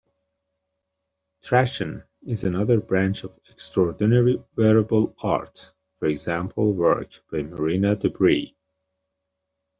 Trashion 1.43 2.03
is 2.25 2.43
another 2.43 2.79
branch 2.81 3.23
of 3.23 3.37
extraordinary 3.51 4.43
wearable 4.55 5.13
art, 5.21 5.73
for 5.93 6.07
example, 6.07 6.73
work 6.73 7.23
by 7.31 7.43
Marina 7.43 7.95
DeBris. 7.95 8.51